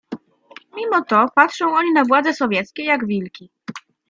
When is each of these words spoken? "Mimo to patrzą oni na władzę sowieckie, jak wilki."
"Mimo 0.75 1.01
to 1.05 1.29
patrzą 1.35 1.75
oni 1.75 1.91
na 1.93 2.05
władzę 2.05 2.33
sowieckie, 2.33 2.83
jak 2.85 3.07
wilki." 3.07 3.49